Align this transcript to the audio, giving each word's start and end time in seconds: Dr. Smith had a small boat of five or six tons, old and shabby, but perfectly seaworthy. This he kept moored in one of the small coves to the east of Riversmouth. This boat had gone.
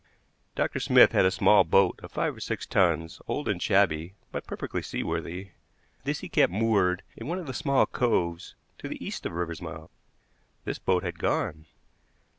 Dr. 0.55 0.79
Smith 0.79 1.11
had 1.11 1.27
a 1.27 1.29
small 1.29 1.63
boat 1.63 1.99
of 2.01 2.11
five 2.11 2.35
or 2.35 2.39
six 2.39 2.65
tons, 2.65 3.21
old 3.27 3.47
and 3.47 3.61
shabby, 3.61 4.15
but 4.31 4.47
perfectly 4.47 4.81
seaworthy. 4.81 5.51
This 6.05 6.21
he 6.21 6.27
kept 6.27 6.51
moored 6.51 7.03
in 7.15 7.27
one 7.27 7.37
of 7.37 7.45
the 7.45 7.53
small 7.53 7.85
coves 7.85 8.55
to 8.79 8.87
the 8.87 9.05
east 9.05 9.27
of 9.27 9.33
Riversmouth. 9.33 9.91
This 10.65 10.79
boat 10.79 11.03
had 11.03 11.19
gone. 11.19 11.67